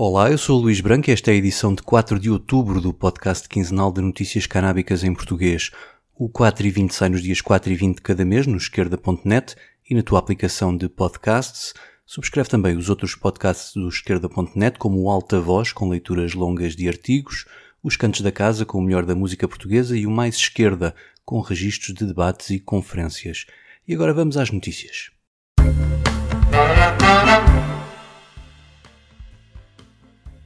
[0.00, 2.80] Olá, eu sou o Luís Branco e esta é a edição de 4 de outubro
[2.80, 5.72] do podcast quinzenal de notícias canábicas em português.
[6.14, 9.56] O 4 e 20 sai nos dias 4 e 20 de cada mês no esquerda.net
[9.90, 11.74] e na tua aplicação de podcasts.
[12.06, 16.86] Subscreve também os outros podcasts do esquerda.net, como o Alta Voz, com leituras longas de
[16.86, 17.44] artigos,
[17.82, 20.94] os Cantos da Casa, com o melhor da música portuguesa, e o Mais Esquerda,
[21.24, 23.46] com registros de debates e conferências.
[23.84, 25.10] E agora vamos às notícias.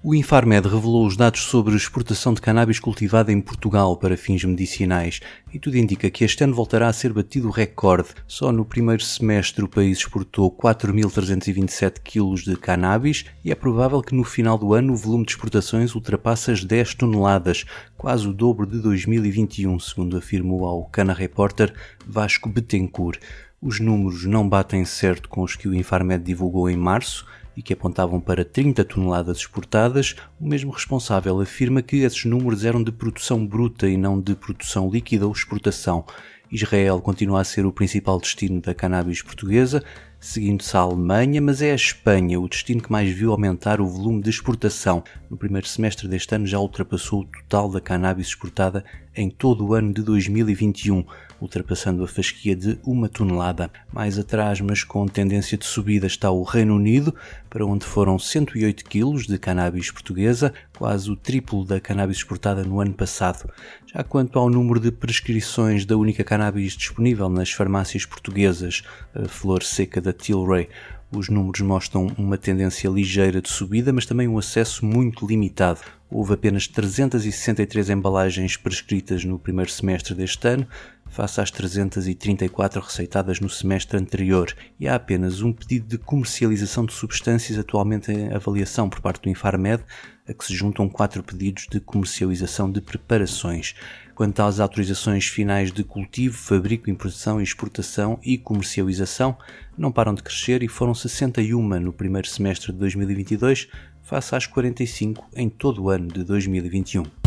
[0.04, 5.20] O Infarmed revelou os dados sobre exportação de cannabis cultivada em Portugal para fins medicinais
[5.54, 8.08] e tudo indica que este ano voltará a ser batido o recorde.
[8.26, 14.12] Só no primeiro semestre o país exportou 4.327 kg de cannabis e é provável que
[14.12, 17.64] no final do ano o volume de exportações ultrapasse as 10 toneladas,
[17.96, 21.72] quase o dobro de 2021, segundo afirmou ao Cana Reporter
[22.04, 23.20] Vasco Betancourt.
[23.60, 27.24] Os números não batem certo com os que o Infarmed divulgou em março,
[27.56, 32.82] e que apontavam para 30 toneladas exportadas, o mesmo responsável afirma que esses números eram
[32.82, 36.04] de produção bruta e não de produção líquida ou exportação.
[36.50, 39.82] Israel continua a ser o principal destino da cannabis portuguesa,
[40.20, 44.22] seguindo-se a Alemanha, mas é a Espanha o destino que mais viu aumentar o volume
[44.22, 45.02] de exportação.
[45.30, 48.84] No primeiro semestre deste ano já ultrapassou o total da cannabis exportada
[49.16, 51.04] em todo o ano de 2021,
[51.42, 53.70] ultrapassando a fasquia de uma tonelada.
[53.92, 57.14] Mais atrás, mas com tendência de subida, está o Reino Unido,
[57.50, 62.80] para onde foram 108 kg de cannabis portuguesa, quase o triplo da cannabis exportada no
[62.80, 63.50] ano passado.
[63.92, 68.82] Já quanto ao número de prescrições da única cannabis disponível nas farmácias portuguesas,
[69.14, 70.68] a flor seca da Tilray,
[71.14, 75.80] os números mostram uma tendência ligeira de subida, mas também um acesso muito limitado.
[76.10, 80.66] Houve apenas 363 embalagens prescritas no primeiro semestre deste ano,
[81.12, 86.94] face às 334 receitadas no semestre anterior, e há apenas um pedido de comercialização de
[86.94, 89.84] substâncias atualmente em avaliação por parte do Infarmed,
[90.26, 93.74] a que se juntam quatro pedidos de comercialização de preparações.
[94.14, 99.36] Quanto às autorizações finais de cultivo, fabrico, importação, exportação e comercialização,
[99.76, 103.68] não param de crescer e foram 61 no primeiro semestre de 2022,
[104.02, 107.21] face às 45 em todo o ano de 2021.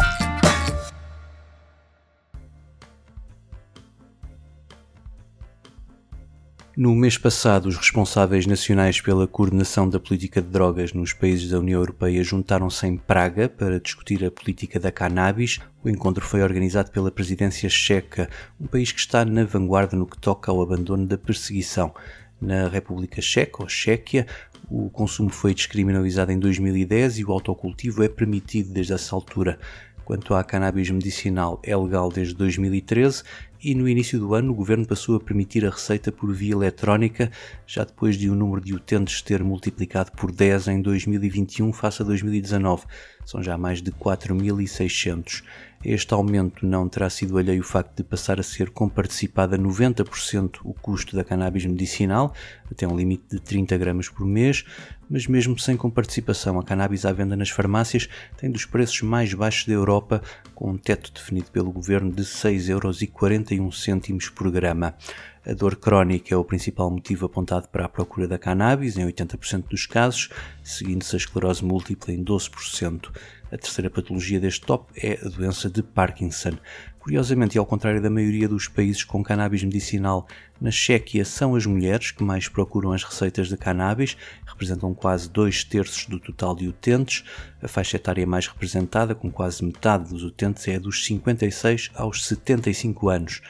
[6.78, 11.58] No mês passado, os responsáveis nacionais pela coordenação da política de drogas nos países da
[11.58, 15.60] União Europeia juntaram-se em Praga para discutir a política da cannabis.
[15.82, 20.18] O encontro foi organizado pela presidência checa, um país que está na vanguarda no que
[20.18, 21.96] toca ao abandono da perseguição.
[22.42, 24.28] Na República Checa, ou Chequia,
[24.70, 29.58] o consumo foi descriminalizado em 2010 e o autocultivo é permitido desde essa altura.
[30.06, 33.24] Quanto à cannabis medicinal, é legal desde 2013
[33.64, 37.32] e no início do ano o governo passou a permitir a receita por via eletrónica,
[37.66, 42.06] já depois de o número de utentes ter multiplicado por 10 em 2021 face a
[42.06, 42.86] 2019.
[43.26, 45.44] São já mais de 4.600.
[45.88, 50.74] Este aumento não terá sido alheio o facto de passar a ser comparticipada 90% o
[50.74, 52.34] custo da cannabis medicinal,
[52.72, 54.66] até um limite de 30 gramas por mês,
[55.08, 59.68] mas mesmo sem comparticipação, a cannabis à venda nas farmácias tem dos preços mais baixos
[59.68, 60.24] da Europa,
[60.56, 64.96] com um teto definido pelo governo de 6,41 euros por grama.
[65.46, 69.66] A dor crónica é o principal motivo apontado para a procura da cannabis, em 80%
[69.70, 70.30] dos casos,
[70.64, 73.12] seguindo-se a esclerose múltipla em 12%.
[73.56, 76.58] A terceira patologia deste top é a doença de Parkinson.
[77.00, 80.28] Curiosamente, e ao contrário da maioria dos países com cannabis medicinal,
[80.60, 85.64] na Chequia são as mulheres que mais procuram as receitas de cannabis, representam quase dois
[85.64, 87.24] terços do total de utentes.
[87.64, 93.08] A faixa etária mais representada, com quase metade dos utentes, é dos 56 aos 75
[93.08, 93.42] anos.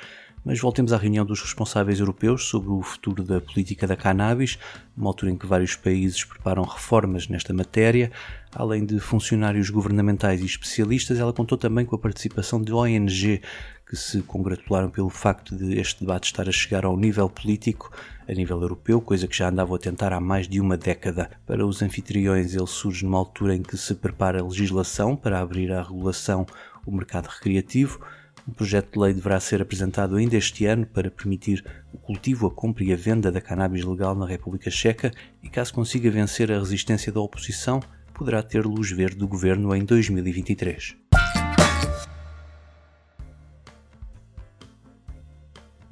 [0.46, 4.60] Mas voltemos à reunião dos responsáveis europeus sobre o futuro da política da cannabis,
[4.96, 8.12] numa altura em que vários países preparam reformas nesta matéria.
[8.56, 13.42] Além de funcionários governamentais e especialistas, ela contou também com a participação de ONG
[13.86, 17.92] que se congratularam pelo facto de este debate estar a chegar ao nível político
[18.28, 21.30] a nível europeu, coisa que já andavam a tentar há mais de uma década.
[21.46, 25.72] Para os anfitriões, ele surge numa altura em que se prepara a legislação para abrir
[25.72, 26.48] à regulação
[26.86, 28.00] o mercado recreativo
[28.48, 32.52] um projeto de lei deverá ser apresentado ainda este ano para permitir o cultivo, a
[32.52, 35.12] compra e a venda da cannabis legal na República Checa
[35.42, 37.80] e, caso consiga vencer a resistência da oposição,
[38.16, 40.96] poderá ter luz verde do governo em 2023.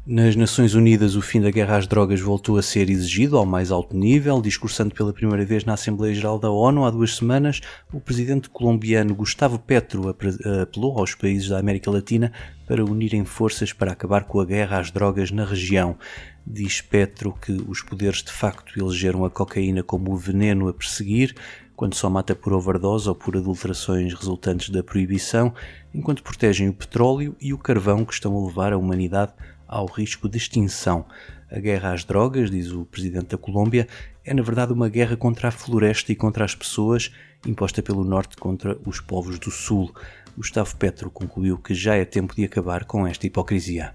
[0.06, 3.72] Nas Nações Unidas, o fim da guerra às drogas voltou a ser exigido ao mais
[3.72, 4.42] alto nível.
[4.42, 9.16] Discursando pela primeira vez na Assembleia Geral da ONU há duas semanas, o presidente colombiano
[9.16, 12.34] Gustavo Petro apelou aos países da América Latina
[12.68, 15.98] para unirem forças para acabar com a guerra às drogas na região.
[16.46, 21.34] Diz Petro que os poderes de facto elegeram a cocaína como o veneno a perseguir,
[21.76, 25.54] quando só mata por overdose ou por adulterações resultantes da proibição,
[25.94, 29.34] enquanto protegem o petróleo e o carvão que estão a levar a humanidade
[29.68, 31.06] ao risco de extinção.
[31.52, 33.88] A guerra às drogas, diz o presidente da Colômbia,
[34.26, 37.12] é na verdade uma guerra contra a floresta e contra as pessoas,
[37.46, 39.94] imposta pelo norte contra os povos do sul.
[40.38, 43.94] Gustavo Petro concluiu que já é tempo de acabar com esta hipocrisia.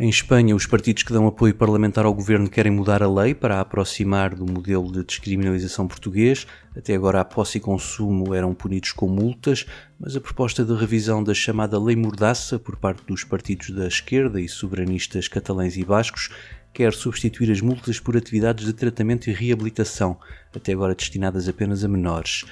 [0.00, 3.56] Em Espanha, os partidos que dão apoio parlamentar ao governo querem mudar a lei para
[3.56, 6.46] a aproximar do modelo de descriminalização português.
[6.76, 9.66] Até agora, a posse e consumo eram punidos com multas,
[9.98, 14.40] mas a proposta de revisão da chamada Lei Mordaça por parte dos partidos da esquerda
[14.40, 16.30] e soberanistas catalães e bascos
[16.72, 20.16] quer substituir as multas por atividades de tratamento e reabilitação,
[20.54, 22.44] até agora destinadas apenas a menores.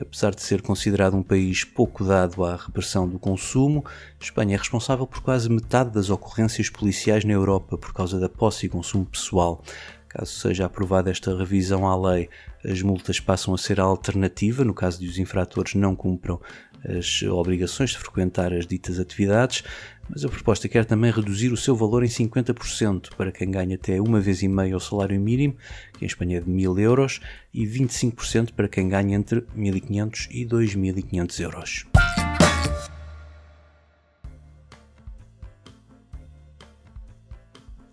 [0.00, 3.84] Apesar de ser considerado um país pouco dado à repressão do consumo,
[4.20, 8.66] Espanha é responsável por quase metade das ocorrências policiais na Europa por causa da posse
[8.66, 9.62] e consumo pessoal.
[10.08, 12.28] Caso seja aprovada esta revisão à lei,
[12.64, 16.40] as multas passam a ser a alternativa no caso de os infratores não cumpram
[16.84, 19.64] as obrigações de frequentar as ditas atividades,
[20.08, 24.00] mas a proposta quer também reduzir o seu valor em 50% para quem ganha até
[24.00, 25.56] uma vez e meia o salário mínimo,
[25.98, 27.20] que em Espanha é de 1000 euros,
[27.52, 31.86] e 25% para quem ganha entre 1500 e 2500 euros.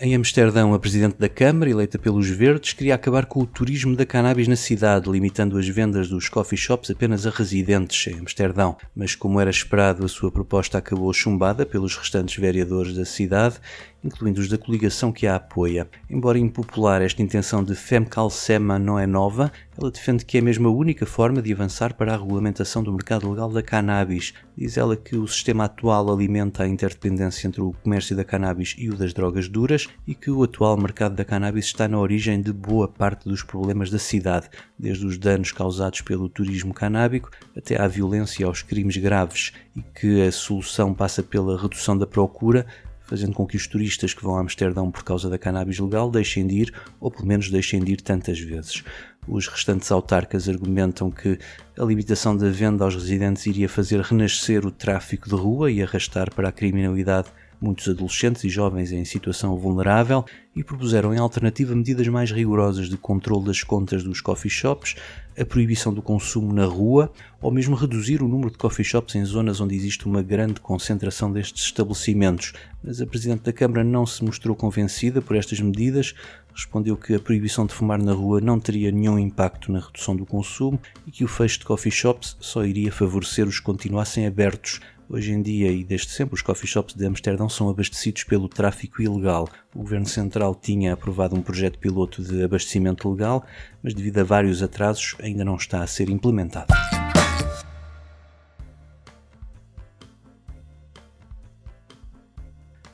[0.03, 4.03] Em Amsterdão, a presidente da Câmara, eleita pelos Verdes, queria acabar com o turismo da
[4.03, 8.75] cannabis na cidade, limitando as vendas dos coffee shops apenas a residentes em Amsterdão.
[8.95, 13.59] Mas, como era esperado, a sua proposta acabou chumbada pelos restantes vereadores da cidade
[14.03, 15.89] incluindo os da coligação que a apoia.
[16.09, 20.67] Embora impopular, esta intenção de Femcal Sema não é nova, ela defende que é mesmo
[20.67, 24.33] a única forma de avançar para a regulamentação do mercado legal da cannabis.
[24.57, 28.89] Diz ela que o sistema atual alimenta a interdependência entre o comércio da cannabis e
[28.89, 32.51] o das drogas duras e que o atual mercado da cannabis está na origem de
[32.51, 37.87] boa parte dos problemas da cidade, desde os danos causados pelo turismo canábico até à
[37.87, 42.65] violência e aos crimes graves, e que a solução passa pela redução da procura,
[43.11, 46.47] fazendo com que os turistas que vão a Amsterdão por causa da cannabis legal deixem
[46.47, 48.85] de ir, ou pelo menos deixem de ir tantas vezes.
[49.27, 51.37] Os restantes autarcas argumentam que
[51.77, 56.33] a limitação da venda aos residentes iria fazer renascer o tráfico de rua e arrastar
[56.33, 57.27] para a criminalidade
[57.61, 60.25] muitos adolescentes e jovens em situação vulnerável
[60.55, 64.95] e propuseram em alternativa medidas mais rigorosas de controle das contas dos coffee shops,
[65.39, 69.23] a proibição do consumo na rua ou mesmo reduzir o número de coffee shops em
[69.23, 72.51] zonas onde existe uma grande concentração destes estabelecimentos.
[72.83, 76.15] Mas a Presidente da Câmara não se mostrou convencida por estas medidas,
[76.53, 80.25] respondeu que a proibição de fumar na rua não teria nenhum impacto na redução do
[80.25, 84.81] consumo e que o fecho de coffee shops só iria favorecer os que continuassem abertos
[85.13, 89.01] Hoje em dia e desde sempre os coffee shops de Amsterdão são abastecidos pelo tráfico
[89.01, 89.45] ilegal.
[89.75, 93.45] O governo central tinha aprovado um projeto piloto de abastecimento legal,
[93.83, 96.73] mas devido a vários atrasos ainda não está a ser implementado.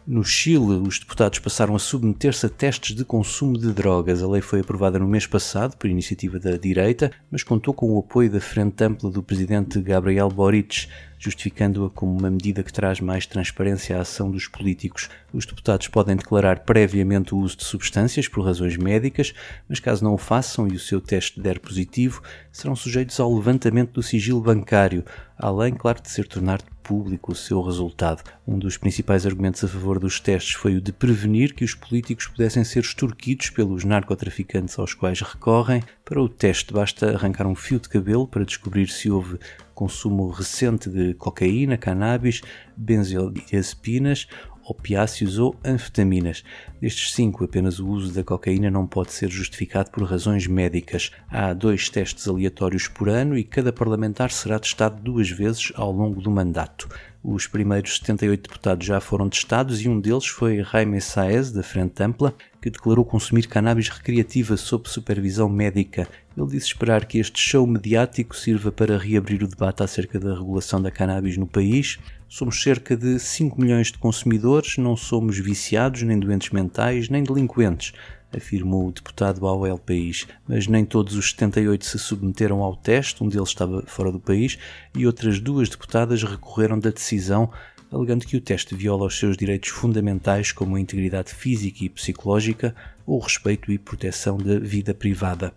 [0.08, 4.24] No Chile, os deputados passaram a submeter-se a testes de consumo de drogas.
[4.24, 8.00] A lei foi aprovada no mês passado por iniciativa da direita, mas contou com o
[8.00, 10.88] apoio da Frente Ampla do presidente Gabriel Boric,
[11.18, 15.10] justificando-a como uma medida que traz mais transparência à ação dos políticos.
[15.34, 19.34] Os deputados podem declarar previamente o uso de substâncias por razões médicas,
[19.68, 23.94] mas caso não o façam e o seu teste der positivo, serão sujeitos ao levantamento
[23.94, 25.04] do sigilo bancário,
[25.38, 28.24] além, claro, de ser tornado público o seu resultado.
[28.48, 32.28] Um dos principais argumentos a favor dos testes foi o de prevenir que os políticos
[32.28, 35.84] pudessem ser extorquidos pelos narcotraficantes aos quais recorrem.
[36.06, 39.38] Para o teste, basta arrancar um fio de cabelo para descobrir se houve
[39.78, 42.42] consumo recente de cocaína, cannabis,
[42.76, 44.28] benzodiazepinas
[44.68, 46.44] opiáceos ou anfetaminas.
[46.82, 51.12] Destes cinco, apenas o uso da cocaína não pode ser justificado por razões médicas.
[51.30, 56.22] Há dois testes aleatórios por ano e cada parlamentar será testado duas vezes ao longo
[56.22, 56.88] do mandato.
[57.24, 62.02] Os primeiros 78 deputados já foram testados e um deles foi Jaime Saez, da Frente
[62.02, 66.08] Ampla, que declarou consumir cannabis recreativa sob supervisão médica.
[66.38, 70.82] Ele disse esperar que este show mediático sirva para reabrir o debate acerca da regulação
[70.82, 72.00] da cannabis no país.
[72.30, 77.94] Somos cerca de 5 milhões de consumidores, não somos viciados, nem doentes mentais, nem delinquentes
[78.36, 83.24] afirmou o deputado ao El País, mas nem todos os 78 se submeteram ao teste,
[83.24, 84.58] um deles estava fora do país,
[84.96, 87.52] e outras duas deputadas recorreram da decisão,
[87.92, 92.76] alegando que o teste viola os seus direitos fundamentais como a integridade física e psicológica,
[93.06, 95.54] ou o respeito e proteção da vida privada.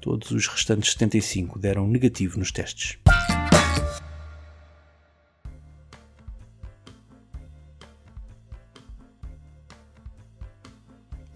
[0.00, 2.98] Todos os restantes 75 deram negativo nos testes.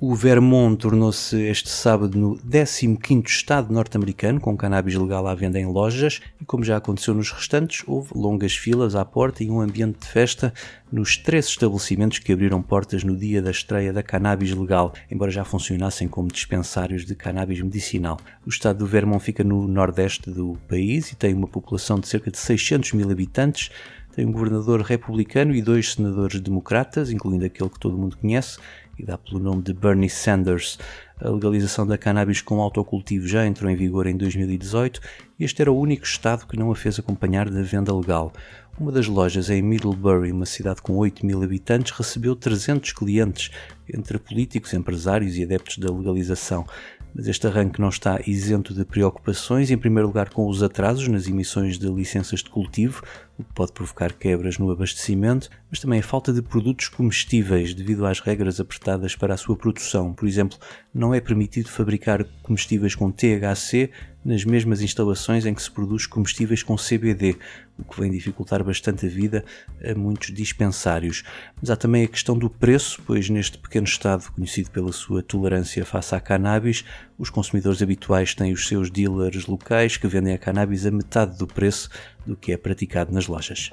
[0.00, 5.67] O Vermont tornou-se este sábado no 15º estado norte-americano com cannabis legal à venda em
[5.67, 9.99] lojas e como já aconteceu nos restantes, houve longas filas à porta e um ambiente
[9.99, 10.55] de festa
[10.93, 15.45] nos três estabelecimentos que abriram portas no dia da estreia da cannabis legal, embora já
[15.45, 18.21] funcionassem como dispensários de cannabis medicinal.
[18.47, 22.31] O estado do Vermont fica no nordeste do país e tem uma população de cerca
[22.31, 23.73] de 600 mil habitantes,
[24.19, 28.59] tem um governador republicano e dois senadores democratas, incluindo aquele que todo mundo conhece,
[28.99, 30.78] e dá pelo nome de Bernie Sanders.
[31.21, 35.00] A legalização da cannabis com autocultivo já entrou em vigor em 2018
[35.38, 38.33] e este era o único estado que não a fez acompanhar da venda legal.
[38.78, 43.50] Uma das lojas em Middlebury, uma cidade com 8 mil habitantes, recebeu 300 clientes,
[43.95, 46.66] entre políticos, empresários e adeptos da legalização.
[47.14, 51.26] Mas este arranque não está isento de preocupações, em primeiro lugar com os atrasos nas
[51.26, 53.02] emissões de licenças de cultivo,
[53.38, 58.04] o que pode provocar quebras no abastecimento, mas também a falta de produtos comestíveis devido
[58.04, 60.12] às regras apertadas para a sua produção.
[60.12, 60.59] Por exemplo,
[60.92, 63.90] não é permitido fabricar comestíveis com THC
[64.25, 67.37] nas mesmas instalações em que se produz combustíveis com CBD,
[67.78, 69.45] o que vem dificultar bastante a vida
[69.83, 71.23] a muitos dispensários.
[71.61, 75.85] Mas há também a questão do preço, pois neste pequeno estado, conhecido pela sua tolerância
[75.85, 76.85] face à cannabis,
[77.19, 81.47] os consumidores habituais têm os seus dealers locais que vendem a cannabis a metade do
[81.47, 81.89] preço
[82.27, 83.71] do que é praticado nas lojas.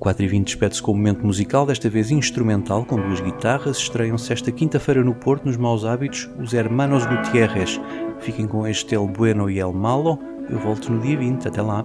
[0.00, 3.76] O 4 e 20 despede-se com um momento musical, desta vez instrumental, com duas guitarras.
[3.76, 7.78] Estreiam-se esta quinta-feira no Porto, nos Maus Hábitos, os Hermanos Gutierrez.
[8.18, 10.18] Fiquem com este El Bueno e El Malo.
[10.48, 11.48] Eu volto no dia 20.
[11.48, 11.84] Até lá.